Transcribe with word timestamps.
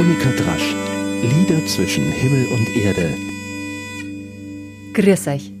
Monika 0.00 0.30
Drasch. 0.30 0.74
Lieder 1.20 1.66
zwischen 1.66 2.10
Himmel 2.10 2.46
und 2.54 2.74
Erde. 2.74 3.14
Grüß 4.94 5.28
euch. 5.28 5.52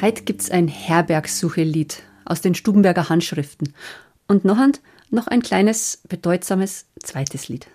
Heute 0.00 0.24
gibt's 0.24 0.50
ein 0.50 0.66
Herbergsuche-Lied 0.66 2.02
aus 2.24 2.40
den 2.40 2.56
Stubenberger 2.56 3.08
Handschriften. 3.08 3.72
Und 4.26 4.44
noch 4.44 4.58
ein, 4.58 4.72
noch 5.10 5.28
ein 5.28 5.40
kleines, 5.40 6.02
bedeutsames 6.08 6.86
zweites 7.00 7.48
Lied. 7.48 7.68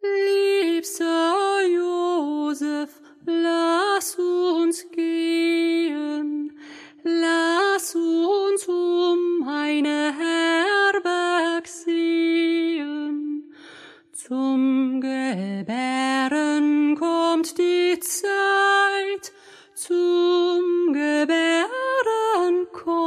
Liebster 0.00 1.60
Josef, 1.70 2.88
lass 3.26 4.16
uns 4.16 4.86
gehen, 4.96 6.58
lass 7.04 7.94
uns 7.94 8.66
um 8.66 9.46
eine 9.46 10.14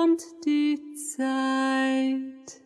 kommt 0.05 0.23
die 0.45 0.77
Zeit. 1.18 2.62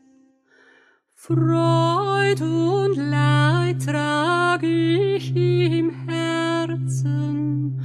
Freud 1.16 2.42
und 2.42 2.98
Leid 2.98 3.86
trag 3.86 4.62
ich 4.64 5.34
im 5.36 5.90
Herzen, 6.08 7.80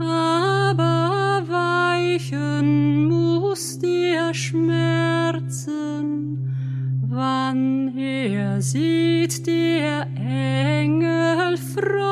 aber 0.00 1.44
weichen 1.46 3.06
muss 3.06 3.78
der 3.78 4.34
Schmerzen, 4.34 5.68
wann 7.08 7.96
er 7.96 8.60
sieht 8.60 9.46
der 9.46 10.08
Engel 10.16 11.56
Freud, 11.56 12.07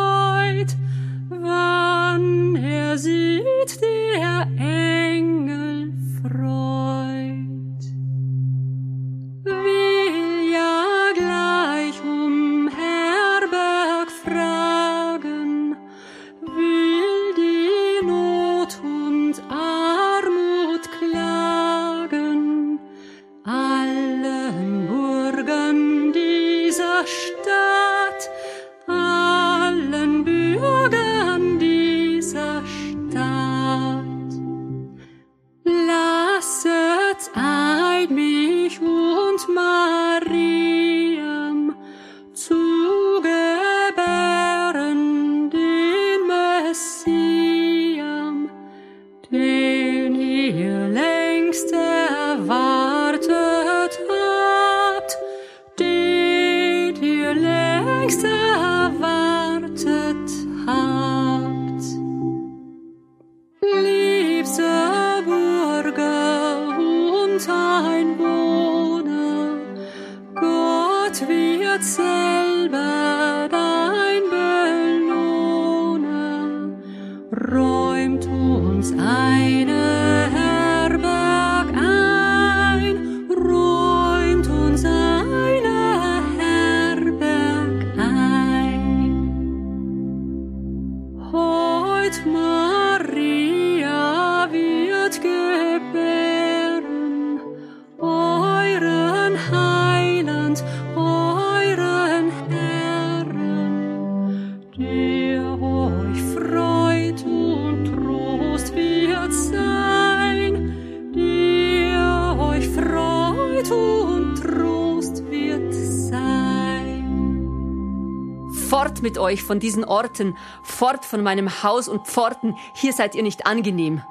Fort 118.69 119.03
mit 119.03 119.19
euch 119.19 119.43
von 119.43 119.59
diesen 119.59 119.85
Orten, 119.85 120.37
fort 120.63 121.05
von 121.05 121.23
meinem 121.23 121.63
Haus 121.65 121.89
und 121.89 122.07
Pforten, 122.07 122.57
hier 122.75 122.93
seid 122.93 123.15
ihr 123.17 123.23
nicht 123.25 123.47
angenehm. 123.47 124.03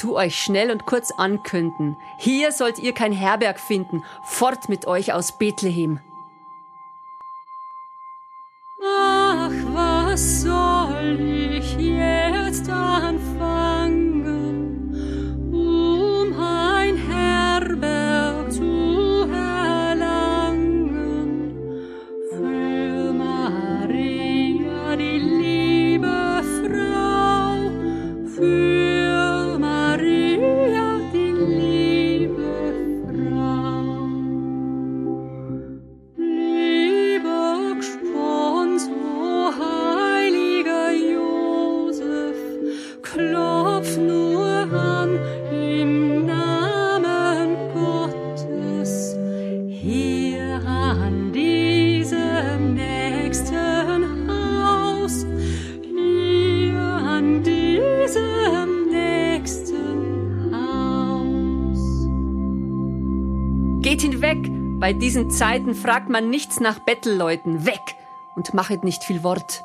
Tu 0.00 0.16
euch 0.16 0.36
schnell 0.36 0.72
und 0.72 0.84
kurz 0.84 1.12
ankünden, 1.12 1.96
hier 2.18 2.50
sollt 2.50 2.80
ihr 2.80 2.92
kein 2.92 3.12
Herberg 3.12 3.60
finden, 3.60 4.02
fort 4.24 4.68
mit 4.68 4.86
euch 4.88 5.12
aus 5.12 5.38
Bethlehem. 5.38 6.00
Ach, 8.82 9.50
was 9.72 10.42
soll 10.42 11.20
ich 11.20 11.43
bei 64.84 64.92
diesen 64.92 65.30
Zeiten 65.30 65.74
fragt 65.74 66.10
man 66.10 66.28
nichts 66.28 66.60
nach 66.60 66.78
Bettelleuten, 66.78 67.64
weg 67.64 67.80
und 68.36 68.52
machet 68.52 68.84
nicht 68.84 69.02
viel 69.02 69.22
Wort. 69.22 69.64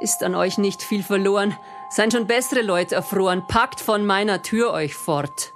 Ist 0.00 0.24
an 0.24 0.34
euch 0.34 0.58
nicht 0.58 0.82
viel 0.82 1.04
verloren, 1.04 1.56
seien 1.90 2.10
schon 2.10 2.26
bessere 2.26 2.62
Leute 2.62 2.96
erfroren, 2.96 3.46
packt 3.46 3.78
von 3.78 4.04
meiner 4.04 4.42
Tür 4.42 4.72
euch 4.72 4.96
fort. 4.96 5.52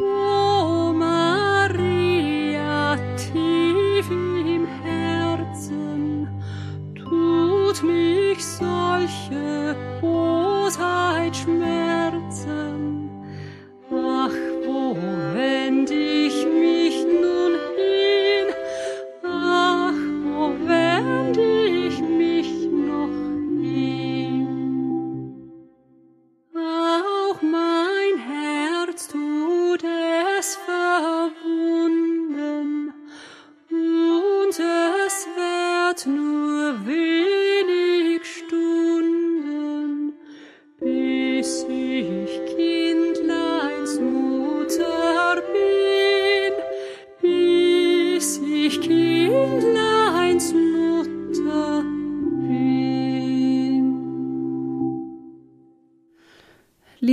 O 0.00 0.92
Maria, 0.92 1.76
tief 3.14 4.10
im 4.10 4.66
Herzen 4.82 6.42
tut 6.96 7.80
mich 7.84 8.44
solche 8.44 9.76
Bosheit 10.00 11.36
schmerzen. 11.36 12.95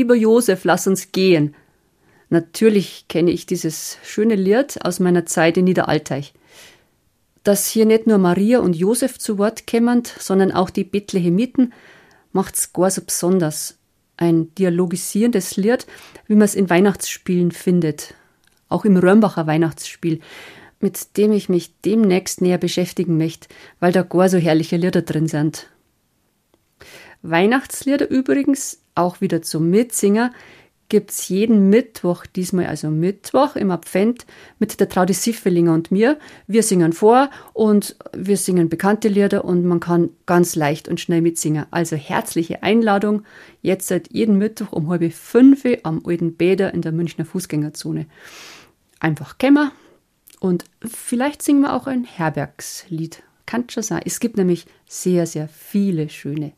Lieber 0.03 0.15
Josef, 0.15 0.65
lass 0.65 0.85
uns 0.85 1.13
gehen. 1.13 1.55
Natürlich 2.29 3.05
kenne 3.07 3.31
ich 3.31 3.45
dieses 3.45 3.97
schöne 4.03 4.35
Lied 4.35 4.83
aus 4.83 4.99
meiner 4.99 5.25
Zeit 5.25 5.55
in 5.55 5.63
Niederalteich. 5.63 6.33
Dass 7.45 7.67
hier 7.67 7.85
nicht 7.85 8.05
nur 8.05 8.17
Maria 8.17 8.59
und 8.59 8.75
Josef 8.75 9.17
zu 9.17 9.37
Wort 9.37 9.65
kämmern, 9.65 10.03
sondern 10.19 10.51
auch 10.51 10.69
die 10.69 10.83
Bethlehemiten, 10.83 11.71
macht's 12.33 12.73
gar 12.73 12.91
so 12.91 13.01
besonders. 13.01 13.77
Ein 14.17 14.53
dialogisierendes 14.55 15.55
Lied, 15.55 15.87
wie 16.27 16.35
man 16.35 16.43
es 16.43 16.55
in 16.55 16.69
Weihnachtsspielen 16.69 17.51
findet. 17.51 18.13
Auch 18.67 18.83
im 18.83 18.97
Römbacher 18.97 19.47
Weihnachtsspiel, 19.47 20.19
mit 20.81 21.15
dem 21.15 21.31
ich 21.31 21.47
mich 21.47 21.79
demnächst 21.85 22.41
näher 22.41 22.57
beschäftigen 22.57 23.17
möchte, 23.17 23.47
weil 23.79 23.93
da 23.93 24.01
gar 24.01 24.27
so 24.27 24.37
herrliche 24.37 24.75
Lieder 24.75 25.01
drin 25.01 25.27
sind. 25.27 25.69
Weihnachtslieder 27.21 28.09
übrigens, 28.09 28.82
auch 28.95 29.21
wieder 29.21 29.41
zum 29.41 29.69
Mitsinger, 29.69 30.31
gibt's 30.93 31.27
jeden 31.27 31.69
Mittwoch, 31.69 32.25
diesmal 32.27 32.67
also 32.67 32.89
Mittwoch 32.89 33.55
im 33.55 33.71
Advent, 33.71 34.27
mit 34.59 34.79
der 34.79 34.89
Traudi 34.89 35.13
Siffelinger 35.13 35.73
und 35.73 35.89
mir. 35.89 36.19
Wir 36.45 36.61
singen 36.61 36.93
vor 36.93 37.31
und 37.53 37.95
wir 38.15 38.37
singen 38.37 38.69
bekannte 38.69 39.07
Lieder 39.07 39.43
und 39.43 39.65
man 39.65 39.79
kann 39.79 40.11
ganz 40.27 40.55
leicht 40.55 40.87
und 40.87 40.99
schnell 40.99 41.21
mitsingen. 41.21 41.65
Also 41.71 41.95
herzliche 41.95 42.61
Einladung, 42.61 43.23
jetzt 43.63 43.87
seit 43.87 44.13
jeden 44.13 44.37
Mittwoch 44.37 44.71
um 44.71 44.87
halb 44.89 45.11
fünf 45.13 45.65
am 45.81 46.03
Alten 46.05 46.35
Bäder 46.35 46.73
in 46.75 46.83
der 46.83 46.91
Münchner 46.91 47.25
Fußgängerzone. 47.25 48.05
Einfach 48.99 49.39
kämmer 49.39 49.71
und 50.39 50.65
vielleicht 50.85 51.41
singen 51.41 51.61
wir 51.61 51.73
auch 51.73 51.87
ein 51.87 52.03
Herbergslied. 52.03 53.23
Kann 53.47 53.67
schon 53.67 53.81
sein. 53.81 54.03
Es 54.05 54.19
gibt 54.19 54.37
nämlich 54.37 54.67
sehr, 54.87 55.25
sehr 55.25 55.47
viele 55.47 56.09
schöne 56.09 56.53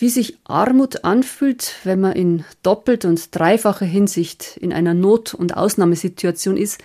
wie 0.00 0.08
sich 0.08 0.38
Armut 0.44 1.04
anfühlt, 1.04 1.74
wenn 1.84 2.00
man 2.00 2.12
in 2.12 2.44
doppelt 2.62 3.04
und 3.04 3.36
dreifacher 3.36 3.84
Hinsicht 3.84 4.56
in 4.56 4.72
einer 4.72 4.94
Not- 4.94 5.34
und 5.34 5.58
Ausnahmesituation 5.58 6.56
ist, 6.56 6.80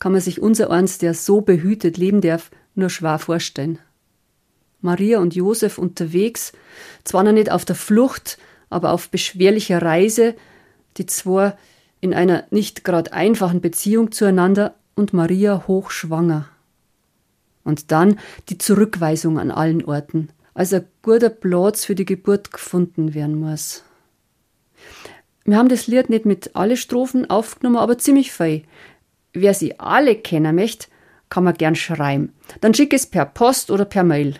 kann 0.00 0.10
man 0.10 0.20
sich 0.20 0.42
unser 0.42 0.70
eins, 0.70 0.98
der 0.98 1.14
so 1.14 1.40
behütet 1.40 1.96
leben 1.96 2.20
darf, 2.20 2.50
nur 2.74 2.90
schwer 2.90 3.20
vorstellen. 3.20 3.78
Maria 4.80 5.20
und 5.20 5.36
Josef 5.36 5.78
unterwegs, 5.78 6.52
zwar 7.04 7.22
noch 7.22 7.30
nicht 7.30 7.52
auf 7.52 7.64
der 7.64 7.76
Flucht, 7.76 8.36
aber 8.68 8.90
auf 8.90 9.10
beschwerlicher 9.10 9.80
Reise, 9.80 10.34
die 10.96 11.06
zwar 11.06 11.56
in 12.00 12.14
einer 12.14 12.46
nicht 12.50 12.82
gerade 12.82 13.12
einfachen 13.12 13.60
Beziehung 13.60 14.10
zueinander 14.10 14.74
und 14.96 15.12
Maria 15.12 15.68
hochschwanger. 15.68 16.48
Und 17.62 17.92
dann 17.92 18.18
die 18.48 18.58
Zurückweisung 18.58 19.38
an 19.38 19.52
allen 19.52 19.84
Orten 19.84 20.30
als 20.56 20.72
ein 20.72 20.86
guter 21.02 21.28
Platz 21.28 21.84
für 21.84 21.94
die 21.94 22.06
Geburt 22.06 22.50
gefunden 22.50 23.14
werden 23.14 23.38
muss. 23.38 23.84
Wir 25.44 25.58
haben 25.58 25.68
das 25.68 25.86
Lied 25.86 26.08
nicht 26.08 26.24
mit 26.24 26.56
alle 26.56 26.78
Strophen 26.78 27.28
aufgenommen, 27.28 27.76
aber 27.76 27.98
ziemlich 27.98 28.32
viel. 28.32 28.62
Wer 29.34 29.52
sie 29.52 29.78
alle 29.78 30.16
kennen 30.16 30.56
möchte, 30.56 30.88
kann 31.28 31.44
man 31.44 31.54
gern 31.54 31.76
schreiben. 31.76 32.32
Dann 32.62 32.72
schick 32.72 32.94
es 32.94 33.06
per 33.06 33.26
Post 33.26 33.70
oder 33.70 33.84
per 33.84 34.02
Mail. 34.02 34.36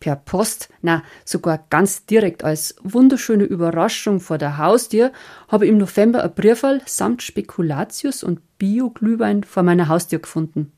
Per 0.00 0.16
Post, 0.16 0.70
na, 0.80 1.04
sogar 1.26 1.66
ganz 1.68 2.06
direkt 2.06 2.42
als 2.42 2.74
wunderschöne 2.82 3.44
Überraschung 3.44 4.18
vor 4.18 4.38
der 4.38 4.56
Haustür, 4.56 5.12
habe 5.46 5.66
ich 5.66 5.70
im 5.70 5.78
November 5.78 6.24
ein 6.24 6.34
Briefall 6.34 6.80
samt 6.86 7.22
Spekulatius 7.22 8.24
und 8.24 8.40
Bio-Glühwein 8.58 9.44
vor 9.44 9.62
meiner 9.62 9.88
Haustür 9.88 10.20
gefunden 10.20 10.72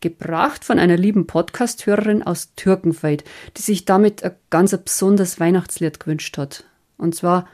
gebracht 0.00 0.64
von 0.64 0.78
einer 0.78 0.96
lieben 0.96 1.26
Podcast-Hörerin 1.26 2.22
aus 2.22 2.54
Türkenfeld, 2.56 3.24
die 3.56 3.62
sich 3.62 3.84
damit 3.84 4.22
ein 4.22 4.34
ganz 4.50 4.76
besonderes 4.76 5.40
Weihnachtslied 5.40 6.00
gewünscht 6.00 6.38
hat. 6.38 6.64
Und 6.96 7.14
zwar 7.14 7.46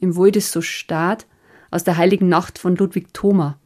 im 0.00 0.16
Wohl 0.16 0.32
des 0.32 0.52
so 0.52 0.62
Staat 0.62 1.26
aus 1.70 1.84
der 1.84 1.96
Heiligen 1.96 2.28
Nacht 2.28 2.58
von 2.58 2.76
Ludwig 2.76 3.12
Thoma. 3.12 3.58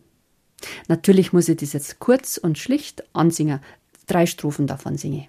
Natürlich 0.88 1.32
muss 1.32 1.48
ich 1.48 1.56
das 1.56 1.72
jetzt 1.72 1.98
kurz 2.00 2.36
und 2.36 2.58
schlicht 2.58 3.04
ansingen. 3.12 3.60
Drei 4.06 4.26
Strophen 4.26 4.66
davon 4.66 4.96
singe. 4.96 5.26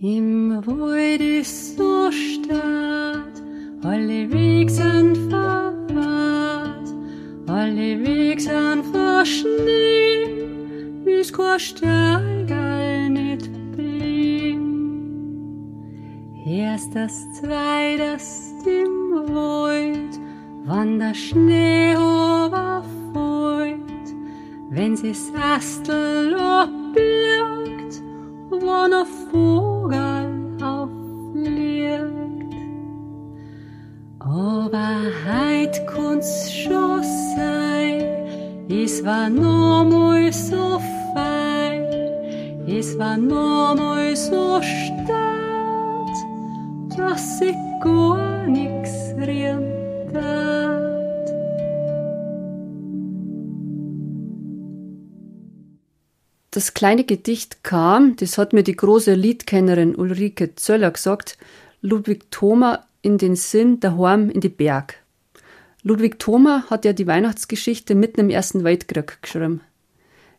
Im 0.00 0.66
Wohl 0.66 1.16
des 1.16 1.76
so 1.76 2.10
Staat, 2.10 3.42
alle 3.84 4.32
Weg 4.32 4.68
sind 4.68 5.16
verwahrt, 5.30 6.88
alle 7.46 8.04
Weg 8.04 8.40
sind 8.40 8.84
verschnee, 8.92 9.71
Steigerl 11.58 13.10
nicht 13.10 13.50
bin. 13.76 14.62
Erst 16.46 16.94
das 16.94 17.32
zweites 17.34 18.52
im 18.66 19.34
Wald, 19.34 20.20
wann 20.64 20.98
der 20.98 21.14
Schnee 21.14 21.92
überfällt, 21.92 23.80
wenn 24.70 24.96
sie's 24.96 25.32
Astel 25.34 26.36
ich 44.60 44.92
gar 47.80 48.46
nix 48.46 48.90
riemt 49.18 49.72
Das 56.54 56.74
kleine 56.74 57.04
Gedicht 57.04 57.64
kam, 57.64 58.14
das 58.16 58.36
hat 58.36 58.52
mir 58.52 58.62
die 58.62 58.76
große 58.76 59.14
Liedkennerin 59.14 59.96
Ulrike 59.96 60.54
Zöller 60.54 60.90
gesagt, 60.90 61.38
Ludwig 61.80 62.30
Thoma 62.30 62.86
in 63.00 63.16
den 63.16 63.36
Sinn 63.36 63.80
daheim 63.80 64.28
in 64.28 64.42
die 64.42 64.50
Berg. 64.50 64.96
Ludwig 65.82 66.18
Thoma 66.18 66.64
hat 66.68 66.84
ja 66.84 66.92
die 66.92 67.06
Weihnachtsgeschichte 67.06 67.94
mitten 67.94 68.20
im 68.20 68.28
Ersten 68.28 68.64
Weltkrieg 68.64 69.22
geschrieben. 69.22 69.62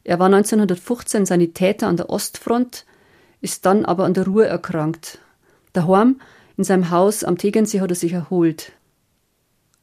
Er 0.03 0.19
war 0.19 0.27
1915 0.27 1.25
Sanitäter 1.25 1.87
an 1.87 1.97
der 1.97 2.11
Ostfront, 2.11 2.85
ist 3.43 3.65
dann 3.65 3.83
aber 3.83 4.05
an 4.05 4.13
der 4.13 4.25
Ruhr 4.25 4.45
erkrankt. 4.45 5.19
Daheim 5.73 6.21
in 6.55 6.63
seinem 6.63 6.89
Haus 6.89 7.25
am 7.25 7.37
Tegernsee 7.37 7.81
hat 7.81 7.91
er 7.91 7.95
sich 7.95 8.13
erholt. 8.13 8.71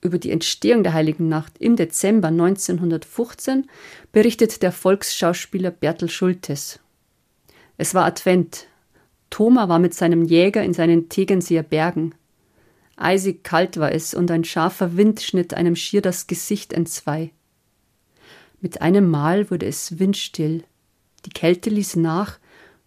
Über 0.01 0.19
die 0.19 0.31
Entstehung 0.31 0.83
der 0.83 0.95
Heiligen 0.95 1.29
Nacht 1.29 1.59
im 1.59 1.77
Dezember 1.77 2.29
1915 2.29 3.69
berichtet 4.13 4.63
der 4.63 4.73
Volksschauspieler 4.73 5.71
Bertel 5.71 6.09
Schultes. 6.09 6.81
Es 7.77 7.95
war 7.95 8.07
Advent. 8.07 8.67
Thoma 9.29 9.69
war 9.69 9.79
mit 9.79 9.93
seinem 9.93 10.25
Jäger 10.25 10.65
in 10.65 10.73
seinen 10.73 11.11
Tegernseer 11.11 11.63
Bergen. 11.63 12.15
Eisig 12.97 13.45
kalt 13.45 13.79
war 13.79 13.93
es, 13.93 14.15
und 14.15 14.31
ein 14.31 14.45
scharfer 14.45 14.97
Wind 14.97 15.21
schnitt 15.21 15.53
einem 15.53 15.77
schier 15.77 16.01
das 16.01 16.27
Gesicht 16.27 16.73
entzwei. 16.73 17.31
Mit 18.63 18.81
einem 18.81 19.11
Mal 19.11 19.51
wurde 19.51 19.67
es 19.67 19.99
windstill. 19.99 20.65
Die 21.27 21.31
Kälte 21.31 21.69
ließ 21.69 21.97
nach, 21.97 22.40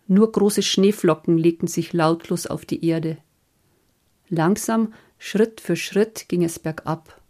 nur 0.07 0.31
große 0.31 0.61
Schneeflocken 0.61 1.37
legten 1.37 1.67
sich 1.67 1.93
lautlos 1.93 2.47
auf 2.47 2.65
die 2.65 2.85
Erde. 2.85 3.17
Langsam, 4.29 4.93
Schritt 5.17 5.61
für 5.61 5.75
Schritt 5.75 6.27
ging 6.27 6.43
es 6.43 6.59
bergab. 6.59 7.21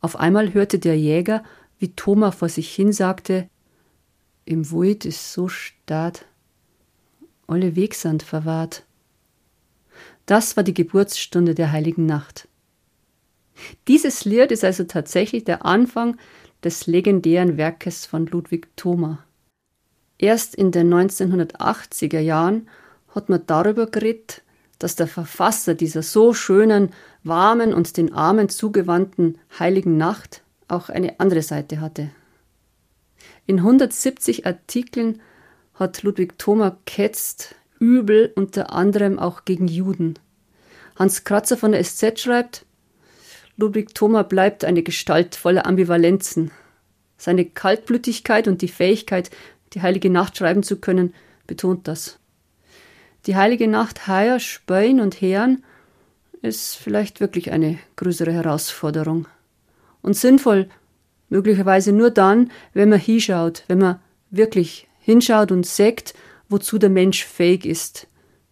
Auf 0.00 0.16
einmal 0.16 0.52
hörte 0.52 0.78
der 0.78 0.98
Jäger, 0.98 1.44
wie 1.78 1.94
Thoma 1.94 2.32
vor 2.32 2.48
sich 2.48 2.74
hin 2.74 2.92
sagte, 2.92 3.48
im 4.44 4.70
Wald 4.72 5.04
ist 5.04 5.32
so 5.32 5.48
stad, 5.48 6.26
alle 7.46 7.76
Wegsand 7.76 8.22
verwahrt. 8.22 8.84
Das 10.26 10.56
war 10.56 10.64
die 10.64 10.74
Geburtsstunde 10.74 11.54
der 11.54 11.72
heiligen 11.72 12.06
Nacht. 12.06 12.48
Dieses 13.88 14.24
Lied 14.24 14.50
ist 14.50 14.64
also 14.64 14.84
tatsächlich 14.84 15.44
der 15.44 15.64
Anfang 15.64 16.16
des 16.64 16.86
legendären 16.86 17.56
Werkes 17.56 18.06
von 18.06 18.26
Ludwig 18.26 18.68
Thoma. 18.76 19.24
Erst 20.22 20.54
in 20.54 20.70
den 20.70 20.94
1980er 20.94 22.20
Jahren 22.20 22.68
hat 23.12 23.28
man 23.28 23.44
darüber 23.44 23.88
geredet, 23.88 24.42
dass 24.78 24.94
der 24.94 25.08
Verfasser 25.08 25.74
dieser 25.74 26.04
so 26.04 26.32
schönen, 26.32 26.90
warmen 27.24 27.74
und 27.74 27.96
den 27.96 28.14
Armen 28.14 28.48
zugewandten 28.48 29.38
heiligen 29.58 29.96
Nacht 29.96 30.42
auch 30.68 30.90
eine 30.90 31.18
andere 31.18 31.42
Seite 31.42 31.80
hatte. 31.80 32.10
In 33.46 33.58
170 33.58 34.46
Artikeln 34.46 35.20
hat 35.74 36.04
Ludwig 36.04 36.38
Thoma 36.38 36.78
ketzt 36.86 37.56
übel, 37.80 38.32
unter 38.36 38.72
anderem 38.72 39.18
auch 39.18 39.44
gegen 39.44 39.66
Juden. 39.66 40.20
Hans 40.94 41.24
Kratzer 41.24 41.56
von 41.56 41.72
der 41.72 41.82
SZ 41.82 42.20
schreibt, 42.20 42.64
Ludwig 43.56 43.92
Thoma 43.92 44.22
bleibt 44.22 44.64
eine 44.64 44.84
Gestalt 44.84 45.34
voller 45.34 45.66
Ambivalenzen. 45.66 46.52
Seine 47.18 47.44
Kaltblütigkeit 47.44 48.46
und 48.46 48.62
die 48.62 48.68
Fähigkeit, 48.68 49.30
die 49.74 49.82
heilige 49.82 50.10
Nacht 50.10 50.36
schreiben 50.36 50.62
zu 50.62 50.76
können, 50.76 51.14
betont 51.46 51.88
das. 51.88 52.18
die 53.26 53.36
heilige 53.36 53.68
Nacht 53.68 54.08
heuer 54.08 54.40
spähen 54.40 55.00
und 55.00 55.20
heeren, 55.20 55.62
ist 56.42 56.76
vielleicht 56.76 57.20
wirklich 57.20 57.52
eine 57.52 57.78
größere 57.96 58.32
Herausforderung. 58.32 59.28
Und 60.02 60.16
sinnvoll 60.16 60.68
möglicherweise 61.28 61.92
nur 61.92 62.10
dann, 62.10 62.50
wenn 62.74 62.88
man 62.88 62.98
hinschaut, 62.98 63.64
wenn 63.68 63.78
man 63.78 64.00
wirklich 64.30 64.88
hinschaut 64.98 65.52
und 65.52 65.66
sagt, 65.66 66.14
wozu 66.48 66.78
der 66.78 66.90
Mensch 66.90 67.24
fähig 67.24 67.64
ist, 67.64 68.08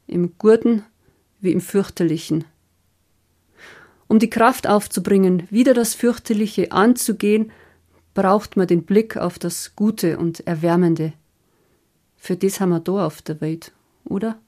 im 0.06 0.34
Guten 0.38 0.84
wie 1.40 1.52
im 1.52 1.60
Fürchterlichen. 1.60 2.44
Um 4.06 4.18
die 4.18 4.30
Kraft 4.30 4.66
aufzubringen, 4.66 5.46
wieder 5.50 5.74
das 5.74 5.94
Fürchterliche 5.94 6.72
anzugehen, 6.72 7.52
braucht 8.14 8.56
man 8.56 8.66
den 8.66 8.84
Blick 8.84 9.16
auf 9.16 9.38
das 9.38 9.76
Gute 9.76 10.18
und 10.18 10.46
Erwärmende. 10.46 11.12
Für 12.16 12.36
das 12.36 12.60
haben 12.60 12.70
wir 12.70 12.80
da 12.80 13.06
auf 13.06 13.22
der 13.22 13.40
Welt, 13.40 13.72
oder? 14.04 14.38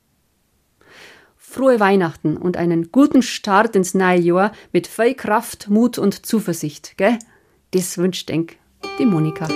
Frohe 1.36 1.80
Weihnachten 1.80 2.36
und 2.36 2.56
einen 2.56 2.92
guten 2.92 3.22
Start 3.22 3.76
ins 3.76 3.94
neue 3.94 4.20
Jahr 4.20 4.52
mit 4.72 4.86
viel 4.86 5.14
Kraft, 5.14 5.68
Mut 5.68 5.98
und 5.98 6.24
Zuversicht, 6.24 6.96
gell? 6.96 7.18
Das 7.72 7.98
wünscht 7.98 8.28
denk 8.28 8.56
die 8.98 9.06
Monika. 9.06 9.48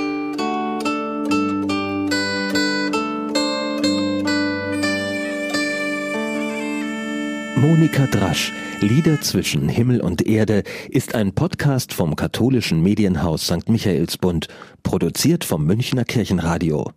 Monika 7.57 8.07
Drasch, 8.07 8.53
Lieder 8.81 9.23
zwischen 9.23 9.71
Himmel 9.71 10.03
und 10.03 10.27
Erde, 10.27 10.63
ist 10.91 11.15
ein 11.15 11.33
Podcast 11.33 11.95
vom 11.95 12.15
katholischen 12.15 12.83
Medienhaus 12.83 13.47
St. 13.47 13.71
Michaelsbund, 13.71 14.49
produziert 14.83 15.43
vom 15.43 15.65
Münchner 15.65 16.05
Kirchenradio. 16.05 16.93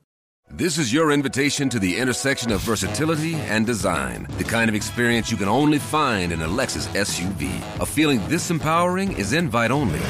This 0.58 0.78
is 0.78 0.94
your 0.94 1.13
invitation 1.13 1.70
to 1.70 1.80
the 1.80 1.96
intersection 1.96 2.51
of 2.51 2.62
versatility 2.62 3.38
and 3.50 3.66
design. 3.66 4.28
The 4.38 4.44
kind 4.44 4.68
of 4.68 4.75
experience 4.75 5.32
you 5.32 5.38
can 5.38 5.48
only 5.48 5.80
find 5.80 6.34
in 6.34 6.42
a 6.42 6.48
Lexus 6.48 6.89
SUV. 6.94 7.48
A 7.80 7.86
feeling 7.86 8.20
this 8.28 8.51
empowering 8.51 9.13
is 9.18 9.32
invite 9.32 9.72
only. 9.72 10.01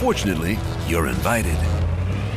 Fortunately, 0.00 0.56
you're 0.88 1.08
invited. 1.08 1.75